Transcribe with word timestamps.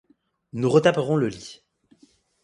Nous 0.53 0.67
retaperons 0.67 1.15
le 1.15 1.27
lit. 1.27 1.61